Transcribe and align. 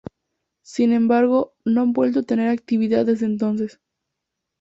Sin 0.63 0.93
embargo, 0.93 1.53
no 1.63 1.81
han 1.81 1.93
vuelto 1.93 2.21
a 2.21 2.23
tener 2.23 2.49
actividad 2.49 3.05
desde 3.05 3.27
entonces. 3.27 3.79